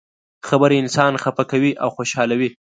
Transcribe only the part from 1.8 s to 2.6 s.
او خوشحالوي.